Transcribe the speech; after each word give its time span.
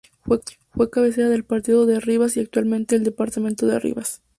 Fue 0.73 0.89
cabecera 0.89 1.29
del 1.29 1.43
partido 1.43 1.85
de 1.85 1.99
Rivas 1.99 2.35
y 2.35 2.39
actualmente 2.39 2.95
del 2.95 3.03
Departamento 3.05 3.67
de 3.67 3.77
Rivas. 3.79 4.23